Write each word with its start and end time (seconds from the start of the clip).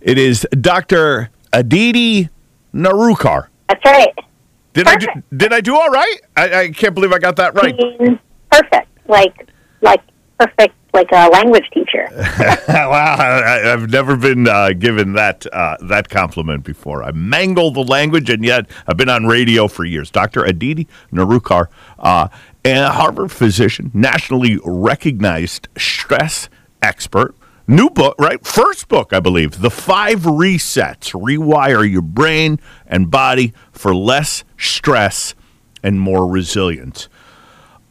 It 0.00 0.18
is 0.18 0.46
Dr. 0.60 1.30
Aditi 1.52 2.30
Nerurkar. 2.74 3.48
That's 3.68 3.84
right. 3.84 4.18
Did 4.72 4.86
I 4.86 4.96
do, 4.96 5.06
did 5.36 5.52
I 5.52 5.60
do 5.60 5.76
all 5.76 5.90
right? 5.90 6.20
I, 6.36 6.60
I 6.60 6.68
can't 6.70 6.94
believe 6.94 7.12
I 7.12 7.18
got 7.18 7.36
that 7.36 7.54
right. 7.54 7.76
Perfect, 8.50 8.88
like 9.08 9.48
like 9.80 10.00
perfect, 10.38 10.74
like 10.94 11.10
a 11.12 11.28
language 11.28 11.68
teacher. 11.74 12.06
wow, 12.68 13.16
I, 13.18 13.60
have 13.64 13.90
never 13.90 14.16
been 14.16 14.48
uh, 14.48 14.72
given 14.72 15.14
that 15.14 15.44
uh, 15.52 15.76
that 15.82 16.08
compliment 16.08 16.64
before. 16.64 17.02
I 17.02 17.10
mangle 17.10 17.72
the 17.72 17.82
language, 17.82 18.30
and 18.30 18.44
yet 18.44 18.70
I've 18.86 18.96
been 18.96 19.08
on 19.08 19.26
radio 19.26 19.66
for 19.66 19.84
years. 19.84 20.10
Dr. 20.10 20.44
Aditi 20.44 20.86
Nerurkar, 21.12 21.66
uh, 21.98 22.28
a 22.64 22.90
Harvard 22.90 23.32
physician, 23.32 23.90
nationally 23.92 24.58
recognized 24.64 25.68
stress 25.76 26.48
expert. 26.80 27.34
New 27.66 27.88
book, 27.90 28.16
right? 28.18 28.44
First 28.44 28.88
book, 28.88 29.12
I 29.12 29.20
believe. 29.20 29.60
The 29.60 29.70
Five 29.70 30.22
Resets 30.22 31.12
Rewire 31.12 31.88
Your 31.88 32.02
Brain 32.02 32.58
and 32.86 33.10
Body 33.10 33.52
for 33.70 33.94
Less 33.94 34.44
Stress 34.58 35.34
and 35.82 36.00
More 36.00 36.26
Resilience. 36.26 37.08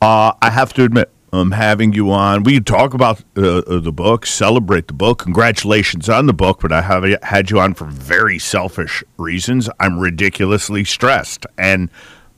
Uh, 0.02 0.34
I 0.42 0.50
have 0.50 0.74
to 0.74 0.84
admit, 0.84 1.12
I'm 1.32 1.52
having 1.52 1.94
you 1.94 2.12
on. 2.12 2.44
We 2.44 2.60
talk 2.60 2.94
about 2.94 3.24
uh, 3.38 3.60
uh, 3.60 3.80
the 3.80 3.92
book, 3.92 4.26
celebrate 4.26 4.88
the 4.88 4.94
book. 4.94 5.20
Congratulations 5.20 6.10
on 6.10 6.26
the 6.26 6.34
book, 6.34 6.60
but 6.62 6.72
I 6.72 6.82
have 6.82 7.04
had 7.24 7.52
you 7.52 7.60
on 7.60 7.74
for 7.76 7.86
very 7.86 8.40
selfish 8.40 9.04
reasons. 9.18 9.70
I'm 9.80 10.00
ridiculously 10.00 10.84
stressed. 10.84 11.46
And 11.58 11.90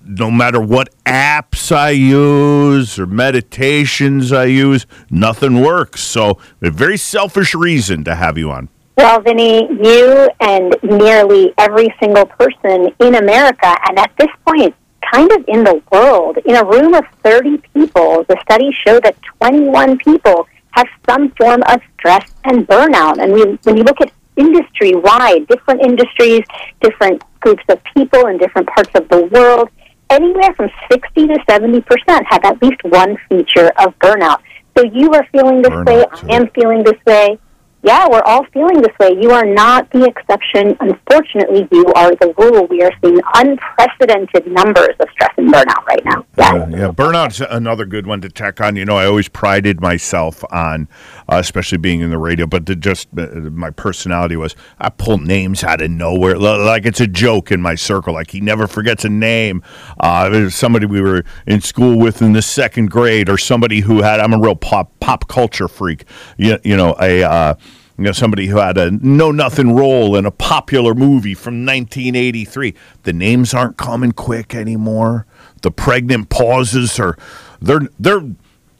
no 0.06 0.32
matter 0.32 0.60
what 0.60 0.90
apps 1.06 1.72
I 1.72 1.92
use 1.92 3.00
or 3.00 3.06
meditations 3.06 4.32
I 4.32 4.46
use, 4.46 4.86
nothing 5.10 5.62
works. 5.62 6.02
So, 6.02 6.38
a 6.62 6.70
very 6.70 6.98
selfish 6.98 7.54
reason 7.56 8.04
to 8.06 8.16
have 8.16 8.38
you 8.38 8.52
on. 8.52 8.70
Well, 8.98 9.22
Vinny, 9.22 9.68
you 9.82 10.30
and 10.40 10.76
nearly 10.84 11.54
every 11.58 11.94
single 12.00 12.26
person 12.26 12.94
in 13.00 13.16
America, 13.16 13.76
and 13.88 13.98
at 13.98 14.12
this 14.20 14.30
point, 14.46 14.76
kind 15.12 15.32
of 15.32 15.44
in 15.48 15.64
the 15.64 15.82
world, 15.92 16.38
in 16.46 16.56
a 16.56 16.64
room 16.64 16.94
of 16.94 17.04
30 17.24 17.58
people, 17.74 18.24
the 18.28 18.38
studies 18.44 18.74
show 18.86 19.00
that 19.00 19.16
21 19.42 19.98
people 19.98 20.48
have 20.72 20.88
some 21.10 21.32
form 21.32 21.62
of 21.68 21.82
stress 21.98 22.32
and 22.46 22.68
burnout. 22.68 23.22
And 23.22 23.34
we, 23.34 23.44
when 23.64 23.78
you 23.78 23.84
look 23.84 24.02
at 24.02 24.12
industry 24.36 24.96
wide, 24.96 25.48
different 25.48 25.82
industries, 25.82 26.44
different 26.82 27.22
groups 27.42 27.64
of 27.70 27.80
people 27.96 28.28
in 28.28 28.38
different 28.38 28.68
parts 28.68 28.92
of 28.96 29.08
the 29.10 29.24
world, 29.26 29.70
anywhere 30.12 30.54
from 30.56 30.70
60 30.92 31.28
to 31.28 31.40
70 31.50 31.82
percent 31.82 32.26
have 32.30 32.44
at 32.44 32.62
least 32.62 32.84
one 32.84 33.18
feature 33.30 33.72
of 33.80 33.98
burnout. 34.00 34.40
So 34.78 34.84
you 34.86 35.12
are 35.14 35.26
feeling 35.32 35.62
this 35.62 35.72
Burnout, 35.72 35.86
way. 35.88 36.06
too. 36.20 36.28
I 36.30 36.36
am 36.36 36.48
feeling 36.52 36.84
this 36.84 37.00
way. 37.06 37.40
Yeah, 37.84 38.08
we're 38.12 38.22
all 38.22 38.46
feeling 38.54 38.80
this 38.82 38.94
way. 39.00 39.18
You 39.20 39.32
are 39.32 39.46
not 39.46 39.90
the 39.92 40.06
exception. 40.06 40.78
Unfortunately, 40.80 41.68
you 41.72 41.86
are 41.94 42.12
the 42.12 42.32
rule. 42.38 42.68
We 42.68 42.84
are 42.84 42.92
seeing 43.04 43.20
unprecedented 43.34 44.46
numbers 44.52 44.96
of 45.00 45.08
stress 45.12 45.32
and 45.38 45.52
burnout 45.52 45.84
right 45.88 46.06
now. 46.06 46.24
Yeah. 46.38 46.54
Yeah, 46.54 46.70
yeah. 46.70 46.92
Burnout's 46.92 47.42
another 47.42 47.86
good 47.86 48.06
one 48.06 48.22
to 48.22 48.30
check 48.30 48.62
on. 48.62 48.76
You 48.76 48.86
know, 48.86 48.98
I 48.98 49.06
always 49.06 49.28
prided 49.28 49.82
myself 49.82 50.44
on, 50.52 50.88
uh, 51.28 51.38
especially 51.38 51.80
being 51.80 52.02
in 52.02 52.12
the 52.12 52.20
radio, 52.20 52.46
but 52.46 52.68
the, 52.68 52.76
just 52.76 53.08
uh, 53.18 53.28
my 53.52 53.72
personality 53.72 54.36
was 54.36 54.56
I 54.80 54.90
pull 54.90 55.18
names 55.18 55.64
out 55.64 55.82
of 55.82 55.90
nowhere, 55.90 56.36
L- 56.36 56.64
like 56.64 56.86
it's 56.86 57.02
a 57.02 57.08
joke 57.08 57.52
in 57.52 57.62
my 57.62 57.74
circle. 57.74 58.14
Like 58.14 58.30
he 58.30 58.42
never 58.42 58.68
forgets 58.68 59.06
a 59.06 59.10
name. 59.10 59.64
Uh, 60.00 60.30
there's 60.30 60.54
somebody 60.54 60.86
we 60.86 61.02
were 61.02 61.24
in 61.48 61.62
school 61.62 61.98
with 61.98 62.22
in 62.22 62.34
the 62.34 62.44
second 62.44 62.92
grade, 62.92 63.28
or 63.28 63.40
somebody 63.40 63.80
who 63.80 64.04
had. 64.04 64.20
I'm 64.20 64.34
a 64.34 64.40
real 64.40 64.56
pop 64.56 65.00
pop 65.00 65.28
culture 65.28 65.68
freak. 65.68 66.06
You, 66.38 66.60
you 66.64 66.78
know, 66.78 66.96
a. 67.02 67.58
You 67.98 68.06
know, 68.06 68.12
somebody 68.12 68.48
who 68.48 68.58
had 68.58 68.78
a 68.78 68.92
know 68.92 69.32
nothing 69.32 69.76
role 69.76 70.16
in 70.16 70.26
a 70.26 70.32
popular 70.32 70.96
movie 70.96 71.34
from 71.34 71.66
1983. 71.66 72.74
The 73.04 73.14
names 73.14 73.54
aren't 73.54 73.78
coming 73.78 74.12
quick 74.12 74.56
anymore. 74.56 75.26
The 75.62 75.72
pregnant 75.72 76.30
pauses 76.30 77.00
are 77.00 77.18
they're 77.62 77.88
they're 78.00 78.24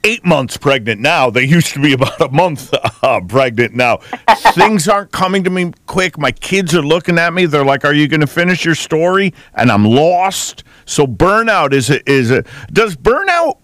eight 0.04 0.26
months 0.26 0.58
pregnant 0.58 1.02
now. 1.02 1.30
They 1.30 1.44
used 1.44 1.74
to 1.74 1.82
be 1.82 1.94
about 1.94 2.20
a 2.20 2.30
month 2.30 2.74
uh, 3.04 3.22
pregnant 3.22 3.76
now. 3.76 3.98
Things 4.54 4.88
aren't 4.88 5.12
coming 5.12 5.44
to 5.44 5.50
me 5.50 5.72
quick. 5.86 6.18
My 6.18 6.32
kids 6.32 6.74
are 6.76 6.82
looking 6.82 7.18
at 7.18 7.34
me. 7.34 7.46
They're 7.46 7.66
like, 7.66 7.86
"Are 7.86 7.94
you 7.94 8.08
going 8.08 8.22
to 8.22 8.28
finish 8.28 8.66
your 8.66 8.76
story?" 8.76 9.34
And 9.54 9.72
I'm 9.72 9.86
lost. 9.86 10.64
So 10.86 11.06
burnout 11.06 11.74
is 11.74 11.90
a, 11.90 12.10
is 12.10 12.32
a 12.32 12.44
does 12.72 12.96
burnout 12.96 13.58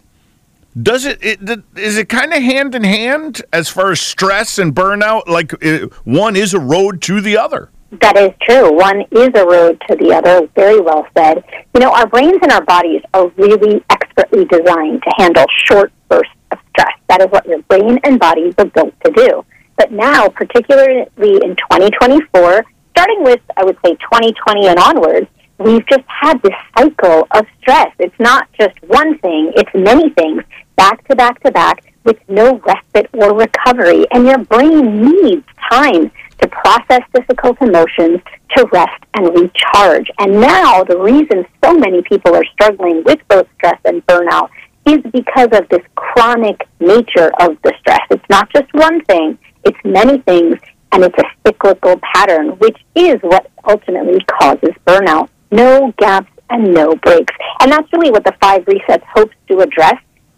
does 0.82 1.06
it, 1.06 1.20
it 1.22 1.40
it 1.76 2.10
kind 2.10 2.34
of 2.34 2.42
hand 2.42 2.76
in 2.76 2.84
hand 2.84 3.42
as 3.54 3.70
far 3.70 3.92
as 3.92 4.02
stress 4.02 4.58
and 4.60 4.76
burnout? 4.76 5.28
Like 5.28 5.54
it, 5.62 5.92
one 6.06 6.36
is 6.36 6.54
a 6.54 6.60
road 6.60 7.02
to 7.04 7.22
the 7.22 7.38
other. 7.38 7.70
That 8.02 8.18
is 8.18 8.32
true. 8.42 8.76
One 8.76 9.02
is 9.12 9.30
a 9.36 9.46
road 9.46 9.82
to 9.88 9.96
the 9.96 10.14
other. 10.14 10.48
Very 10.56 10.82
well 10.82 11.08
said. 11.18 11.44
You 11.74 11.80
know, 11.80 11.92
our 11.92 12.06
brains 12.06 12.38
and 12.42 12.52
our 12.52 12.64
bodies 12.66 13.02
are 13.14 13.28
really 13.38 13.84
expertly 13.90 14.46
designed 14.46 15.04
to 15.04 15.14
handle 15.18 15.46
short 15.66 15.92
bursts 16.10 16.34
of 16.52 16.60
stress. 16.70 16.94
That 17.08 17.22
is 17.22 17.28
what 17.28 17.46
your 17.46 17.62
brain 17.64 17.98
and 18.04 18.20
body 18.20 18.54
were 18.58 18.66
built 18.66 18.94
to 19.06 19.12
do. 19.12 19.46
But 19.78 19.92
now, 19.92 20.28
particularly 20.28 21.08
in 21.22 21.56
2024, 21.56 22.66
starting 22.92 23.24
with, 23.24 23.40
I 23.56 23.64
would 23.64 23.78
say, 23.86 23.94
2020 23.94 24.68
and 24.68 24.80
onwards, 24.80 25.28
we've 25.57 25.85
just 25.88 26.03
had 26.07 26.41
this 26.41 26.53
cycle 26.78 27.28
of 27.31 27.45
stress. 27.59 27.91
It's 28.00 28.19
not 28.19 28.47
just 28.59 28.75
one 28.84 29.18
thing, 29.19 29.51
it's 29.56 29.69
many 29.73 30.09
things, 30.12 30.44
back 30.75 31.07
to 31.07 31.16
back 31.16 31.41
to 31.44 31.51
back, 31.51 31.84
with 32.03 32.18
no 32.29 32.57
respite 32.59 33.09
or 33.13 33.38
recovery. 33.38 34.06
And 34.12 34.25
your 34.25 34.38
brain 34.38 35.03
needs 35.03 35.45
time 35.69 36.12
to 36.40 36.47
process 36.47 37.01
difficult 37.13 37.62
emotions, 37.62 38.22
to 38.56 38.66
rest 38.72 39.03
and 39.13 39.28
recharge. 39.28 40.09
And 40.19 40.40
now, 40.40 40.84
the 40.84 40.97
reason 40.97 41.45
so 41.63 41.74
many 41.74 42.01
people 42.03 42.35
are 42.35 42.45
struggling 42.45 43.03
with 43.03 43.19
both 43.28 43.47
stress 43.56 43.79
and 43.85 44.06
burnout 44.06 44.50
is 44.85 45.00
because 45.12 45.50
of 45.51 45.68
this 45.69 45.81
chronic 45.95 46.68
nature 46.79 47.31
of 47.41 47.57
the 47.63 47.74
stress. 47.79 48.01
It's 48.09 48.24
not 48.29 48.50
just 48.53 48.74
one 48.74 49.03
thing, 49.06 49.38
it's 49.66 49.78
many 49.84 50.19
things, 50.19 50.57
and 50.91 51.03
it's 51.03 51.18
a 51.18 51.25
cyclical 51.45 52.00
pattern, 52.13 52.51
which 52.59 52.78
is 52.95 53.16
what 53.22 53.51
ultimately 53.68 54.24
causes 54.39 54.72
burnout. 54.85 55.29
No 55.52 55.94
gaps 55.97 56.31
and 56.50 56.74
no 56.74 56.96
breaks. 56.96 57.34
And 57.62 57.72
that's 57.72 57.91
really 57.94 58.12
what 58.12 58.24
the 58.24 58.34
five 58.41 58.66
resets 58.66 59.03
hopes 59.13 59.35
to 59.50 59.59
address. 59.59 59.96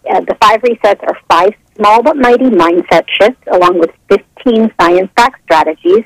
Uh, 0.09 0.21
the 0.21 0.35
five 0.41 0.61
resets 0.61 1.01
are 1.03 1.17
five 1.29 1.53
small 1.75 2.03
but 2.03 2.17
mighty 2.17 2.45
mindset 2.45 3.05
shifts, 3.19 3.41
along 3.51 3.79
with 3.79 3.91
15 4.09 4.71
science 4.79 5.09
backed 5.15 5.41
strategies, 5.43 6.03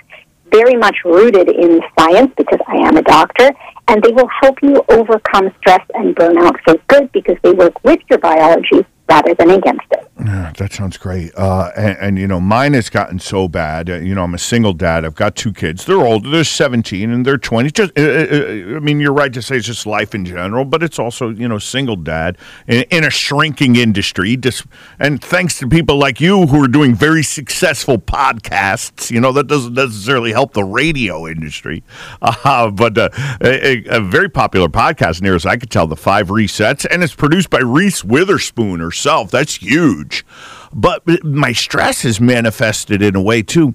very 0.52 0.76
much 0.76 0.98
rooted 1.04 1.50
in 1.50 1.82
science 1.98 2.32
because 2.38 2.60
I 2.68 2.76
am 2.76 2.98
a 2.98 3.02
doctor, 3.02 3.52
and 3.88 4.02
they 4.04 4.12
will 4.12 4.30
help 4.42 4.58
you 4.62 4.84
overcome 4.90 5.52
stress 5.60 5.82
and 5.96 6.16
burnout 6.16 6.56
for 6.64 6.76
good 6.88 7.12
because 7.12 7.38
they 7.44 7.52
work 7.52 7.84
with 7.84 8.00
your 8.10 8.20
biology 8.20 8.86
rather 9.10 9.34
than 9.36 9.52
against 9.52 9.86
it. 9.92 10.04
Yeah, 10.24 10.54
that 10.58 10.72
sounds 10.72 10.98
great. 10.98 11.32
Uh, 11.36 11.72
and, 11.76 11.98
and, 12.00 12.20
you 12.20 12.28
know, 12.28 12.40
mine 12.40 12.74
has 12.74 12.90
gotten 12.90 13.20
so 13.20 13.48
bad. 13.48 13.90
Uh, 13.90 13.96
you 13.96 14.14
know, 14.14 14.24
I'm 14.24 14.34
a 14.34 14.40
single 14.40 14.72
dad. 14.72 15.04
I've 15.04 15.16
got 15.16 15.36
two 15.36 15.52
kids. 15.52 15.86
They're 15.86 15.98
older. 15.98 16.30
They're 16.30 16.44
17 16.44 17.10
and 17.10 17.26
they're 17.26 17.38
20. 17.38 17.72
Just, 17.72 17.92
uh, 17.98 18.02
uh, 18.02 18.76
I 18.76 18.80
mean, 18.80 19.00
you're 19.00 19.12
right 19.12 19.34
to 19.34 19.42
say 19.42 19.58
it's 19.58 19.66
just 19.66 19.86
life 19.86 20.14
in 20.14 20.24
general, 20.24 20.66
but 20.66 20.84
it's 20.84 21.00
also, 21.00 21.30
you 21.30 21.48
know, 21.48 21.58
single 21.58 21.96
dad 21.96 22.38
in, 22.68 22.84
in 22.92 23.04
a 23.04 23.10
shrinking 23.10 23.76
industry. 23.76 24.38
Just, 24.38 24.66
and 25.00 25.22
thanks 25.22 25.58
to 25.60 25.68
people 25.68 25.98
like 25.98 26.22
you 26.22 26.46
who 26.46 26.64
are 26.64 26.68
doing 26.70 26.94
very 26.94 27.24
successful 27.24 27.98
podcasts, 27.98 29.10
you 29.10 29.20
know, 29.20 29.32
that 29.32 29.48
doesn't 29.48 29.74
necessarily 29.74 30.32
help 30.32 30.54
the 30.54 30.64
radio 30.64 31.28
industry. 31.28 31.84
Uh, 32.46 32.70
but 32.70 32.98
uh, 32.98 33.10
a, 33.42 33.84
a 33.86 34.02
very 34.02 34.30
popular 34.30 34.68
podcast, 34.68 35.22
near 35.22 35.36
as 35.36 35.46
I 35.46 35.56
could 35.56 35.70
tell, 35.70 35.88
The 35.88 35.96
Five 35.96 36.28
Resets, 36.28 36.86
and 36.90 37.04
it's 37.04 37.16
produced 37.16 37.50
by 37.50 37.60
Reese 37.60 38.04
Witherspoon 38.04 38.82
herself. 38.94 39.32
That's 39.32 39.56
huge. 39.56 40.24
But 40.72 41.04
my 41.24 41.52
stress 41.52 42.06
is 42.06 42.22
manifested 42.22 43.02
in 43.02 43.16
a 43.16 43.22
way 43.22 43.42
too. 43.42 43.74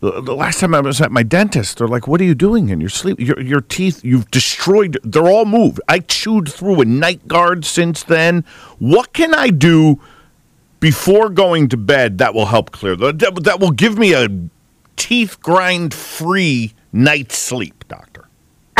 The 0.00 0.20
the 0.20 0.34
last 0.34 0.60
time 0.60 0.74
I 0.76 0.80
was 0.80 1.00
at 1.00 1.10
my 1.10 1.24
dentist, 1.24 1.78
they're 1.78 1.88
like, 1.88 2.06
"What 2.06 2.20
are 2.20 2.24
you 2.24 2.36
doing 2.36 2.68
in 2.68 2.80
your 2.80 2.90
sleep? 2.90 3.18
Your 3.18 3.40
your 3.40 3.60
teeth, 3.60 4.04
you've 4.04 4.30
destroyed. 4.30 4.96
They're 5.02 5.26
all 5.26 5.44
moved. 5.44 5.80
I 5.88 5.98
chewed 5.98 6.48
through 6.48 6.80
a 6.80 6.84
night 6.84 7.26
guard 7.26 7.64
since 7.64 8.04
then. 8.04 8.44
What 8.78 9.12
can 9.12 9.34
I 9.34 9.48
do 9.48 10.00
before 10.78 11.30
going 11.30 11.68
to 11.70 11.76
bed 11.76 12.18
that 12.18 12.32
will 12.32 12.46
help 12.46 12.70
clear 12.70 12.94
that? 12.94 13.18
That 13.18 13.58
will 13.58 13.72
give 13.72 13.98
me 13.98 14.12
a 14.14 14.28
teeth 14.94 15.40
grind 15.40 15.92
free 15.92 16.74
night's 16.92 17.36
sleep, 17.36 17.84
doctor? 17.88 18.27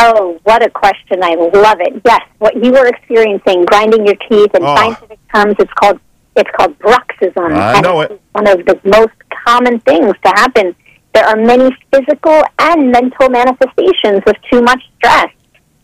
Oh, 0.00 0.38
what 0.44 0.64
a 0.64 0.70
question. 0.70 1.22
I 1.22 1.34
love 1.34 1.78
it. 1.80 2.00
Yes, 2.04 2.20
what 2.38 2.54
you 2.62 2.70
were 2.72 2.86
experiencing, 2.86 3.64
grinding 3.64 4.06
your 4.06 4.14
teeth, 4.28 4.54
in 4.54 4.62
Oh. 4.62 4.76
scientific 4.76 5.18
terms, 5.34 5.56
it's 5.58 5.72
called 5.74 6.00
it's 6.36 6.50
called 6.56 6.78
bruxism. 6.78 7.52
I 7.58 7.80
know 7.80 8.00
it. 8.02 8.20
One 8.30 8.46
of 8.46 8.64
the 8.64 8.78
most 8.84 9.10
common 9.44 9.80
things 9.80 10.14
to 10.24 10.28
happen. 10.36 10.76
There 11.12 11.24
are 11.24 11.34
many 11.36 11.76
physical 11.92 12.42
and 12.60 12.92
mental 12.92 13.28
manifestations 13.28 14.22
of 14.24 14.34
too 14.48 14.62
much 14.62 14.80
stress. 14.98 15.30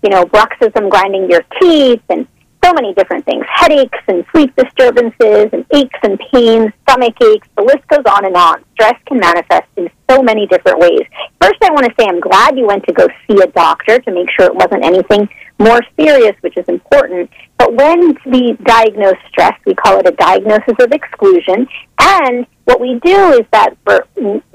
You 0.04 0.10
know, 0.10 0.24
bruxism, 0.26 0.88
grinding 0.90 1.28
your 1.28 1.42
teeth, 1.60 2.02
and 2.08 2.28
so 2.64 2.72
many 2.72 2.94
different 2.94 3.24
things. 3.26 3.44
Headaches 3.48 3.98
and 4.08 4.24
sleep 4.32 4.54
disturbances 4.56 5.50
and 5.52 5.66
aches 5.74 5.98
and 6.02 6.18
pains, 6.32 6.72
stomach 6.88 7.14
aches, 7.22 7.46
the 7.56 7.62
list 7.62 7.86
goes 7.88 8.04
on 8.08 8.24
and 8.24 8.36
on. 8.36 8.64
Stress 8.72 8.98
can 9.06 9.20
manifest 9.20 9.68
in 9.76 9.90
so 10.10 10.22
many 10.22 10.46
different 10.46 10.78
ways. 10.78 11.02
First, 11.40 11.62
I 11.62 11.70
want 11.72 11.84
to 11.86 11.92
say 11.98 12.08
I'm 12.08 12.20
glad 12.20 12.56
you 12.56 12.66
went 12.66 12.84
to 12.86 12.92
go 12.92 13.06
see 13.28 13.40
a 13.42 13.46
doctor 13.48 13.98
to 13.98 14.10
make 14.10 14.28
sure 14.30 14.46
it 14.46 14.54
wasn't 14.54 14.84
anything 14.84 15.28
more 15.58 15.80
serious, 15.98 16.34
which 16.40 16.56
is 16.56 16.64
important. 16.68 17.30
But 17.58 17.74
when 17.74 18.16
we 18.26 18.52
diagnose 18.64 19.16
stress, 19.28 19.58
we 19.64 19.74
call 19.74 19.98
it 20.00 20.06
a 20.06 20.12
diagnosis 20.12 20.74
of 20.80 20.92
exclusion. 20.92 21.66
And 21.98 22.46
what 22.64 22.80
we 22.80 22.98
do 23.04 23.32
is 23.32 23.46
that, 23.52 23.76
for, 23.84 24.06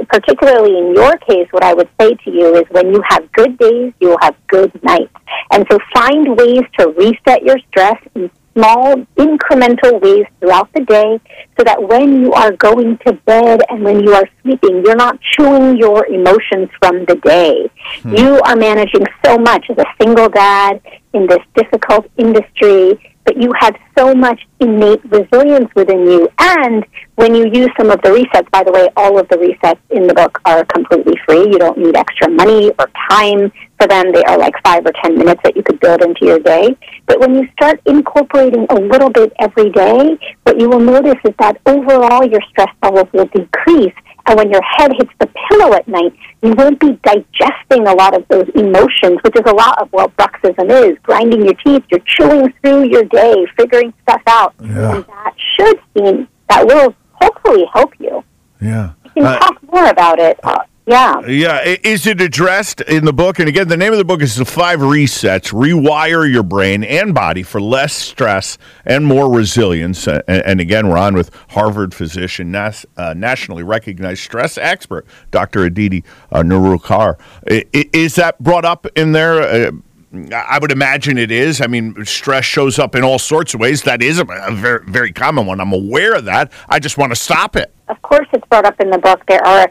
particularly 0.09 0.77
in 0.77 0.95
your 0.95 1.17
case, 1.17 1.47
what 1.51 1.63
I 1.63 1.73
would 1.73 1.89
say 1.99 2.13
to 2.13 2.31
you 2.31 2.55
is 2.55 2.63
when 2.71 2.93
you 2.93 3.01
have 3.07 3.31
good 3.31 3.57
days, 3.57 3.93
you 3.99 4.09
will 4.09 4.19
have 4.21 4.35
good 4.47 4.71
nights. 4.83 5.13
And 5.51 5.65
so 5.71 5.79
find 5.93 6.37
ways 6.37 6.63
to 6.79 6.89
reset 6.89 7.43
your 7.43 7.57
stress 7.69 7.97
in 8.15 8.29
small, 8.53 8.95
incremental 9.17 10.01
ways 10.01 10.25
throughout 10.39 10.71
the 10.73 10.81
day 10.81 11.19
so 11.57 11.63
that 11.63 11.81
when 11.81 12.21
you 12.21 12.33
are 12.33 12.51
going 12.53 12.97
to 13.05 13.13
bed 13.25 13.61
and 13.69 13.83
when 13.83 13.99
you 14.01 14.13
are 14.13 14.27
sleeping, 14.41 14.83
you're 14.85 14.95
not 14.95 15.19
chewing 15.21 15.77
your 15.77 16.05
emotions 16.07 16.69
from 16.79 17.05
the 17.05 17.15
day. 17.15 17.69
Hmm. 18.01 18.15
You 18.15 18.39
are 18.41 18.55
managing 18.55 19.05
so 19.25 19.37
much 19.37 19.65
as 19.69 19.77
a 19.77 19.85
single 20.01 20.29
dad 20.29 20.81
in 21.13 21.27
this 21.27 21.39
difficult 21.55 22.09
industry, 22.17 23.08
but 23.29 23.39
you 23.39 23.53
have 23.59 23.75
so 23.95 24.15
much 24.15 24.41
innate 24.59 24.99
resilience 25.05 25.69
within 25.75 25.99
you. 25.99 26.27
And 26.39 26.83
when 27.13 27.35
you 27.35 27.47
use 27.53 27.69
some 27.77 27.91
of 27.91 28.01
the 28.01 28.09
resets, 28.09 28.49
by 28.49 28.63
the 28.63 28.71
way, 28.71 28.89
all 28.97 29.19
of 29.19 29.27
the 29.29 29.37
resets 29.37 29.77
in 29.91 30.07
the 30.07 30.15
book 30.15 30.41
are 30.45 30.65
completely 30.65 31.13
free. 31.27 31.41
You 31.41 31.59
don't 31.59 31.77
need 31.77 31.95
extra 31.95 32.27
money 32.27 32.71
or 32.79 32.89
time 33.11 33.51
for 33.77 33.87
them. 33.87 34.11
They 34.11 34.23
are 34.23 34.35
like 34.35 34.55
five 34.63 34.83
or 34.83 34.93
ten 35.03 35.15
minutes 35.15 35.41
that 35.43 35.55
you 35.55 35.61
could 35.61 35.79
build 35.79 36.01
into 36.01 36.25
your 36.25 36.39
day. 36.39 36.75
But 37.05 37.19
when 37.19 37.35
you 37.35 37.47
start 37.53 37.79
incorporating 37.85 38.65
a 38.71 38.75
little 38.75 39.11
bit 39.11 39.31
every 39.39 39.69
day, 39.69 40.17
what 40.45 40.59
you 40.59 40.67
will 40.67 40.79
notice 40.79 41.21
is 41.23 41.35
that 41.37 41.61
overall 41.67 42.25
your 42.25 42.41
stress 42.49 42.73
levels 42.81 43.13
will 43.13 43.27
decrease. 43.27 43.93
And 44.29 44.37
when 44.37 44.51
your 44.51 44.61
head 44.61 44.91
hits 44.95 45.09
the 45.19 45.27
pillow 45.49 45.73
at 45.73 45.87
night, 45.87 46.13
you 46.43 46.53
won't 46.53 46.79
be 46.79 46.99
digesting 47.03 47.87
a 47.87 47.93
lot 47.93 48.15
of 48.15 48.27
those 48.27 48.47
emotions, 48.53 49.17
which 49.23 49.35
is 49.35 49.41
a 49.47 49.55
lot 49.55 49.81
of 49.81 49.91
what 49.91 50.15
bruxism 50.17 50.69
is. 50.69 50.99
Grinding 51.01 51.45
your 51.45 51.55
teeth, 51.55 51.83
you're 51.89 51.99
chewing 52.05 52.53
through 52.61 52.83
your 52.89 53.05
day, 53.05 53.47
figuring 53.57 53.91
stuff 54.03 54.21
out. 54.27 54.53
And 54.59 54.69
that 55.03 55.33
should 55.55 55.79
seem, 55.97 56.27
that 56.47 56.63
will 56.67 56.93
hopefully 57.13 57.65
help 57.73 57.91
you. 57.99 58.23
Yeah. 58.61 58.91
We 59.15 59.23
can 59.23 59.25
Uh, 59.25 59.39
talk 59.39 59.57
more 59.73 59.87
about 59.87 60.19
it. 60.19 60.39
Uh, 60.43 60.59
yeah. 60.89 61.19
Yeah, 61.27 61.75
is 61.83 62.07
it 62.07 62.19
addressed 62.19 62.81
in 62.81 63.05
the 63.05 63.13
book? 63.13 63.39
And 63.39 63.47
again, 63.47 63.67
the 63.67 63.77
name 63.77 63.91
of 63.91 63.99
the 63.99 64.05
book 64.05 64.21
is 64.21 64.35
The 64.35 64.45
Five 64.45 64.79
Resets 64.79 65.53
Rewire 65.53 66.29
Your 66.31 66.43
Brain 66.43 66.83
and 66.83 67.13
Body 67.13 67.43
for 67.43 67.61
Less 67.61 67.93
Stress 67.93 68.57
and 68.85 69.05
More 69.05 69.31
Resilience. 69.31 70.07
And, 70.07 70.59
again, 70.59 70.87
we're 70.89 70.97
on 70.97 71.13
with 71.15 71.29
Harvard 71.49 71.93
physician, 71.93 72.55
uh, 72.55 73.13
nationally 73.15 73.63
recognized 73.63 74.23
stress 74.23 74.57
expert, 74.57 75.05
Dr. 75.31 75.63
Aditi 75.65 76.03
uh, 76.31 76.43
i- 77.49 77.65
Is 77.93 78.15
that 78.15 78.41
brought 78.41 78.65
up 78.65 78.87
in 78.95 79.11
there? 79.11 79.41
Uh, 79.67 79.71
I 80.33 80.57
would 80.59 80.71
imagine 80.71 81.19
it 81.19 81.29
is. 81.29 81.61
I 81.61 81.67
mean, 81.67 82.03
stress 82.03 82.43
shows 82.43 82.79
up 82.79 82.95
in 82.95 83.03
all 83.03 83.19
sorts 83.19 83.53
of 83.53 83.59
ways. 83.59 83.83
That 83.83 84.01
is 84.01 84.17
a, 84.17 84.25
a 84.25 84.51
very, 84.51 84.83
very 84.87 85.11
common 85.13 85.45
one. 85.45 85.61
I'm 85.61 85.71
aware 85.71 86.15
of 86.15 86.25
that. 86.25 86.51
I 86.67 86.79
just 86.79 86.97
want 86.97 87.11
to 87.11 87.15
stop 87.15 87.55
it. 87.55 87.71
of 87.89 88.01
course 88.01 88.27
it's 88.33 88.45
brought 88.47 88.65
up 88.65 88.79
in 88.81 88.89
the 88.89 88.97
book 88.97 89.21
there 89.27 89.45
are 89.45 89.69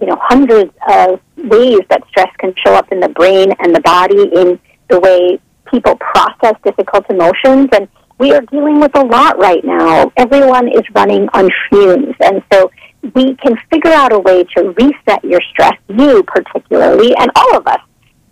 you 0.00 0.06
know 0.06 0.18
hundreds 0.20 0.72
of 0.88 1.20
ways 1.36 1.80
that 1.90 2.02
stress 2.08 2.30
can 2.38 2.54
show 2.64 2.74
up 2.74 2.90
in 2.92 3.00
the 3.00 3.08
brain 3.08 3.52
and 3.58 3.74
the 3.74 3.80
body 3.80 4.22
in 4.34 4.58
the 4.88 5.00
way 5.00 5.38
people 5.70 5.96
process 5.96 6.54
difficult 6.64 7.04
emotions. 7.08 7.68
And 7.72 7.88
we 8.18 8.32
are 8.32 8.42
dealing 8.42 8.80
with 8.80 8.96
a 8.96 9.04
lot 9.04 9.38
right 9.38 9.64
now. 9.64 10.12
Everyone 10.16 10.68
is 10.68 10.82
running 10.94 11.28
on 11.32 11.48
fumes. 11.68 12.14
And 12.20 12.42
so 12.52 12.70
we 13.14 13.34
can 13.36 13.56
figure 13.70 13.92
out 13.92 14.12
a 14.12 14.18
way 14.18 14.44
to 14.56 14.74
reset 14.76 15.24
your 15.24 15.40
stress 15.50 15.78
you 15.88 16.22
particularly 16.24 17.14
and 17.16 17.30
all 17.36 17.56
of 17.56 17.66
us. 17.66 17.80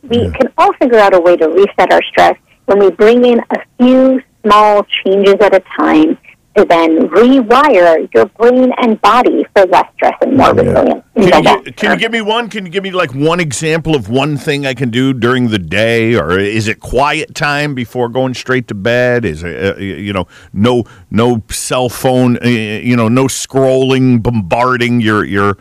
We 0.02 0.30
can 0.30 0.52
all 0.58 0.72
figure 0.74 0.98
out 0.98 1.14
a 1.14 1.20
way 1.20 1.36
to 1.36 1.48
reset 1.48 1.92
our 1.92 2.02
stress 2.10 2.36
when 2.66 2.78
we 2.78 2.90
bring 2.90 3.24
in 3.24 3.40
a 3.50 3.56
few 3.78 4.20
small 4.44 4.84
changes 5.04 5.36
at 5.40 5.54
a 5.54 5.62
time 5.76 6.18
to 6.58 6.64
then 6.64 7.08
rewire 7.08 8.12
your 8.12 8.26
brain 8.26 8.72
and 8.78 9.00
body 9.00 9.46
for 9.54 9.64
less 9.66 9.86
stress 9.94 10.14
and 10.22 10.36
more 10.36 10.52
resilience. 10.52 11.04
in 11.14 11.22
the 11.22 11.30
Can 11.30 11.44
you, 11.44 11.72
can 11.72 11.90
you 11.92 11.96
give 11.98 12.12
me 12.12 12.20
one? 12.20 12.48
Can 12.50 12.66
you 12.66 12.72
give 12.72 12.82
me 12.82 12.90
like 12.90 13.14
one 13.14 13.38
example 13.38 13.94
of 13.94 14.08
one 14.08 14.36
thing 14.36 14.66
I 14.66 14.74
can 14.74 14.90
do 14.90 15.12
during 15.12 15.48
the 15.48 15.58
day, 15.58 16.16
or 16.16 16.38
is 16.38 16.66
it 16.66 16.80
quiet 16.80 17.34
time 17.34 17.74
before 17.74 18.08
going 18.08 18.34
straight 18.34 18.66
to 18.68 18.74
bed? 18.74 19.24
Is 19.24 19.44
it 19.44 19.76
uh, 19.76 19.78
you 19.78 20.12
know 20.12 20.26
no 20.52 20.84
no 21.10 21.42
cell 21.50 21.88
phone, 21.88 22.38
uh, 22.44 22.48
you 22.48 22.96
know 22.96 23.08
no 23.08 23.24
scrolling, 23.24 24.20
bombarding 24.20 25.00
your 25.00 25.24
your 25.24 25.58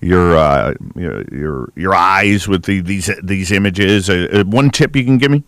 your 0.00 0.36
uh, 0.36 0.74
your, 0.94 1.24
your 1.32 1.72
your 1.74 1.94
eyes 1.94 2.46
with 2.46 2.64
the, 2.64 2.80
these 2.80 3.10
these 3.22 3.50
images? 3.50 4.08
Uh, 4.08 4.28
uh, 4.32 4.44
one 4.44 4.70
tip 4.70 4.94
you 4.94 5.04
can 5.04 5.18
give 5.18 5.32
me? 5.32 5.42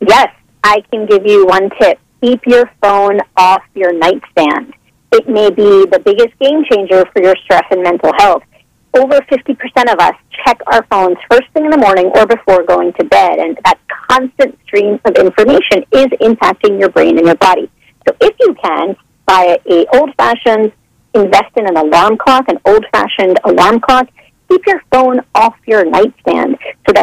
Yes, 0.00 0.28
I 0.62 0.82
can 0.92 1.06
give 1.06 1.26
you 1.26 1.46
one 1.46 1.70
tip. 1.80 1.98
Keep 2.22 2.46
your 2.46 2.70
phone 2.82 3.18
off 3.36 3.62
your 3.74 3.92
nightstand. 3.92 4.72
It 5.12 5.28
may 5.28 5.50
be 5.50 5.86
the 5.86 6.00
biggest 6.04 6.38
game 6.38 6.64
changer 6.70 7.04
for 7.12 7.22
your 7.22 7.36
stress 7.44 7.64
and 7.70 7.82
mental 7.82 8.12
health. 8.18 8.42
Over 8.94 9.20
50% 9.20 9.92
of 9.92 9.98
us 10.00 10.14
check 10.44 10.58
our 10.66 10.84
phones 10.86 11.18
first 11.30 11.48
thing 11.52 11.66
in 11.66 11.70
the 11.70 11.76
morning 11.76 12.10
or 12.14 12.26
before 12.26 12.62
going 12.64 12.92
to 12.94 13.04
bed, 13.04 13.38
and 13.38 13.58
that 13.64 13.78
constant 14.08 14.58
stream 14.64 14.98
of 15.04 15.14
information 15.16 15.84
is 15.92 16.06
impacting 16.20 16.80
your 16.80 16.88
brain 16.88 17.18
and 17.18 17.26
your 17.26 17.36
body. 17.36 17.70
So 18.08 18.16
if 18.20 18.34
you 18.40 18.54
can, 18.62 18.96
buy 19.26 19.58
a 19.70 19.86
old-fashioned, 19.94 20.72
invest 21.14 21.56
in 21.56 21.66
an 21.66 21.76
alarm 21.76 22.16
clock, 22.16 22.48
an 22.48 22.58
old-fashioned 22.64 23.38
alarm 23.44 23.80
clock, 23.80 24.08
keep 24.48 24.66
your 24.66 24.82
phone 24.90 25.20
off 25.34 25.54
your 25.66 25.84
nightstand 25.84 26.55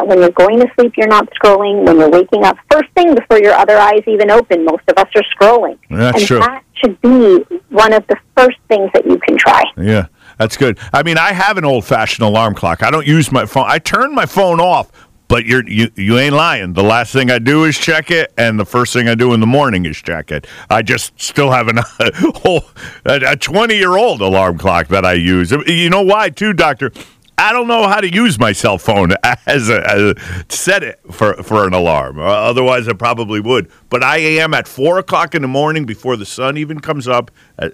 that 0.04 0.10
when 0.10 0.20
you're 0.20 0.32
going 0.32 0.60
to 0.60 0.68
sleep, 0.76 0.94
you're 0.98 1.08
not 1.08 1.30
scrolling. 1.32 1.86
When 1.86 1.98
you're 2.00 2.10
waking 2.10 2.44
up, 2.44 2.58
first 2.72 2.90
thing 2.92 3.16
before 3.16 3.40
your 3.40 3.54
other 3.54 3.78
eyes 3.78 4.02
even 4.08 4.32
open, 4.32 4.66
most 4.66 4.84
of 4.88 4.98
us 4.98 5.08
are 5.16 5.24
scrolling. 5.36 5.78
That's 5.90 6.18
and 6.18 6.28
true. 6.28 6.40
that 6.40 6.64
should 6.76 7.00
be 7.02 7.44
one 7.70 7.94
of 7.94 8.06
the 8.08 8.18
first 8.36 8.58
things 8.68 8.90
that 8.94 9.06
you 9.06 9.18
can 9.20 9.38
try. 9.38 9.64
Yeah, 9.78 10.08
that's 10.38 10.58
good. 10.58 10.80
I 10.92 11.04
mean, 11.04 11.18
I 11.18 11.34
have 11.34 11.58
an 11.58 11.66
old 11.66 11.86
fashioned 11.86 12.26
alarm 12.26 12.56
clock. 12.56 12.84
I 12.84 12.92
don't 12.92 13.08
use 13.08 13.32
my 13.32 13.46
phone. 13.46 13.66
I 13.68 13.80
turn 13.80 14.14
my 14.14 14.26
phone 14.26 14.60
off, 14.60 14.92
but 15.28 15.46
you're 15.46 15.68
you 15.68 15.90
you 15.96 16.18
ain't 16.18 16.36
lying. 16.36 16.74
The 16.74 16.84
last 16.84 17.14
thing 17.14 17.32
I 17.32 17.40
do 17.40 17.64
is 17.64 17.78
check 17.78 18.12
it, 18.12 18.34
and 18.38 18.60
the 18.60 18.66
first 18.66 18.94
thing 18.94 19.08
I 19.08 19.16
do 19.16 19.34
in 19.34 19.40
the 19.40 19.48
morning 19.48 19.86
is 19.86 19.98
check 19.98 20.32
it. 20.32 20.48
I 20.70 20.82
just 20.82 21.20
still 21.20 21.52
have 21.52 21.68
an 21.68 21.80
whole 22.44 22.64
a 23.06 23.38
twenty 23.38 23.78
year 23.78 23.98
old 23.98 24.22
alarm 24.22 24.58
clock 24.58 24.88
that 24.90 25.06
I 25.06 25.14
use. 25.14 25.52
You 25.52 25.90
know 25.90 26.02
why 26.02 26.30
too, 26.30 26.54
Doctor? 26.54 26.92
I 27.38 27.52
don't 27.52 27.68
know 27.68 27.88
how 27.88 28.00
to 28.00 28.14
use 28.14 28.40
my 28.40 28.52
cell 28.52 28.78
phone 28.78 29.14
as 29.46 29.70
a, 29.70 29.90
as 29.90 30.02
a 30.02 30.16
set 30.50 30.84
it 30.84 31.00
for 31.12 31.34
for 31.44 31.68
an 31.68 31.74
alarm. 31.74 32.20
Uh, 32.20 32.24
otherwise, 32.24 32.88
I 32.88 32.94
probably 32.94 33.40
would. 33.40 33.70
But 33.90 34.04
I 34.04 34.18
am 34.18 34.54
at 34.54 34.68
four 34.68 35.00
o'clock 35.00 35.36
in 35.36 35.42
the 35.42 35.48
morning 35.48 35.86
before 35.86 36.16
the 36.16 36.26
sun 36.26 36.58
even 36.58 36.80
comes 36.80 37.08
up. 37.08 37.32
Uh, 37.58 37.70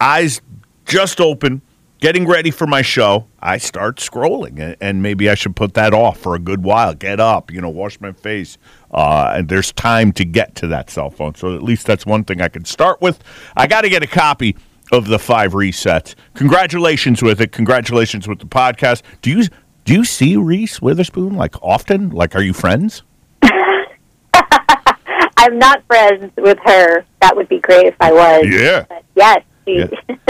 eyes 0.00 0.40
just 0.84 1.20
open, 1.20 1.60
getting 2.00 2.26
ready 2.26 2.50
for 2.50 2.66
my 2.66 2.82
show, 2.82 3.26
I 3.40 3.58
start 3.58 3.98
scrolling, 3.98 4.76
and, 4.80 5.02
maybe 5.02 5.28
I 5.28 5.34
should 5.34 5.54
put 5.54 5.74
that 5.74 5.92
off 5.92 6.18
for 6.18 6.34
a 6.34 6.38
good 6.38 6.64
while. 6.64 6.94
Get 6.94 7.20
up, 7.20 7.52
you 7.52 7.60
know, 7.60 7.68
wash 7.68 8.00
my 8.00 8.12
face, 8.12 8.58
uh, 8.90 9.32
and 9.36 9.48
there's 9.48 9.72
time 9.72 10.12
to 10.12 10.24
get 10.24 10.54
to 10.56 10.66
that 10.68 10.90
cell 10.90 11.10
phone. 11.10 11.34
So 11.34 11.54
at 11.54 11.62
least 11.62 11.86
that's 11.86 12.06
one 12.06 12.24
thing 12.24 12.40
I 12.40 12.48
can 12.48 12.64
start 12.64 13.00
with. 13.00 13.22
I 13.56 13.66
got 13.66 13.82
to 13.82 13.88
get 13.88 14.02
a 14.02 14.06
copy 14.06 14.56
of 14.92 15.06
the 15.08 15.18
five 15.18 15.52
resets. 15.52 16.14
Congratulations 16.34 17.22
with 17.22 17.40
it. 17.40 17.52
Congratulations 17.52 18.26
with 18.28 18.38
the 18.38 18.46
podcast. 18.46 19.02
Do 19.22 19.30
you 19.30 19.44
do 19.84 19.94
you 19.94 20.04
see 20.04 20.36
Reese 20.36 20.80
Witherspoon 20.82 21.34
like 21.36 21.54
often? 21.62 22.10
Like, 22.10 22.34
are 22.36 22.42
you 22.42 22.52
friends? 22.52 23.02
I'm 25.40 25.58
not 25.58 25.82
friends 25.86 26.30
with 26.36 26.58
her. 26.64 27.04
That 27.22 27.36
would 27.36 27.48
be 27.48 27.58
great 27.60 27.86
if 27.86 27.94
I 28.00 28.12
was. 28.12 28.44
Yeah. 28.48 28.84
But 28.88 29.04
yes, 29.14 29.42
she, 29.66 29.76
Yeah. 29.78 29.86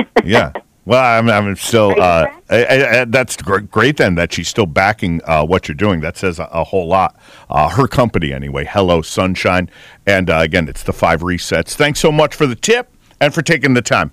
yeah. 0.24 0.52
Well, 0.84 1.02
I'm, 1.02 1.28
I'm 1.28 1.54
still. 1.56 1.94
Uh? 2.00 2.26
I, 2.48 2.64
I, 2.64 3.00
I- 3.00 3.04
that's 3.06 3.36
gr- 3.36 3.58
great 3.60 3.96
then 3.98 4.14
that 4.14 4.32
she's 4.32 4.48
still 4.48 4.64
backing 4.66 5.20
uh, 5.26 5.44
what 5.44 5.68
you're 5.68 5.74
doing. 5.74 6.00
That 6.00 6.16
says 6.16 6.38
a, 6.38 6.44
a 6.44 6.64
whole 6.64 6.86
lot. 6.86 7.16
Uh, 7.50 7.68
her 7.68 7.86
company, 7.88 8.32
anyway. 8.32 8.64
Hello, 8.64 9.02
Sunshine. 9.02 9.68
And 10.06 10.30
uh, 10.30 10.38
again, 10.38 10.66
it's 10.68 10.82
the 10.84 10.92
five 10.94 11.20
resets. 11.20 11.74
Thanks 11.74 12.00
so 12.00 12.10
much 12.12 12.34
for 12.34 12.46
the 12.46 12.54
tip 12.56 12.90
and 13.20 13.34
for 13.34 13.42
taking 13.42 13.74
the 13.74 13.82
time. 13.82 14.12